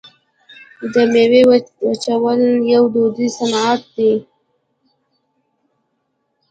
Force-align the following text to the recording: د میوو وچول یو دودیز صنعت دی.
د 0.93 0.95
میوو 1.11 1.57
وچول 1.85 2.39
یو 2.73 2.83
دودیز 2.93 3.31
صنعت 3.37 3.81
دی. 3.95 4.13